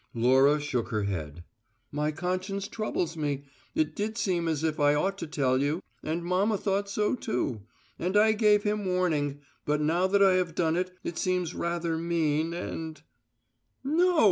[0.15, 1.43] Laura shook her head.
[1.91, 3.43] "My conscience troubles me;
[3.75, 7.61] it did seem as if I ought to tell you and mamma thought so, too;
[7.99, 11.99] and I gave him warning, but now that I have done it, it seems rather
[11.99, 12.99] mean and"
[13.83, 14.19] "No!"